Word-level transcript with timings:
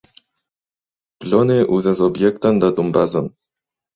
Plone 1.25 1.57
uzas 1.77 2.01
objektan 2.07 2.57
datumbazon. 2.65 3.29